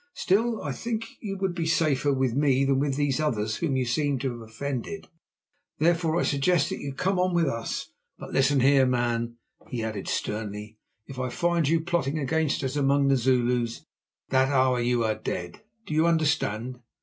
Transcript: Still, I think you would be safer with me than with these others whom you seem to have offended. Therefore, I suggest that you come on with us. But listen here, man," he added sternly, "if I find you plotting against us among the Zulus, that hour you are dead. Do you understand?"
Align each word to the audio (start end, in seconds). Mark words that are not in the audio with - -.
Still, 0.15 0.63
I 0.63 0.71
think 0.71 1.17
you 1.21 1.37
would 1.37 1.53
be 1.53 1.67
safer 1.67 2.11
with 2.11 2.33
me 2.33 2.65
than 2.65 2.79
with 2.79 2.95
these 2.95 3.19
others 3.19 3.57
whom 3.57 3.75
you 3.77 3.85
seem 3.85 4.17
to 4.21 4.31
have 4.31 4.41
offended. 4.49 5.07
Therefore, 5.77 6.19
I 6.19 6.23
suggest 6.23 6.69
that 6.69 6.79
you 6.79 6.91
come 6.91 7.19
on 7.19 7.35
with 7.35 7.45
us. 7.45 7.91
But 8.17 8.33
listen 8.33 8.61
here, 8.61 8.87
man," 8.87 9.35
he 9.69 9.83
added 9.83 10.07
sternly, 10.07 10.79
"if 11.05 11.19
I 11.19 11.29
find 11.29 11.67
you 11.69 11.81
plotting 11.81 12.17
against 12.17 12.63
us 12.63 12.75
among 12.75 13.09
the 13.09 13.15
Zulus, 13.15 13.85
that 14.29 14.49
hour 14.49 14.79
you 14.79 15.03
are 15.03 15.13
dead. 15.13 15.61
Do 15.85 15.93
you 15.93 16.07
understand?" 16.07 16.79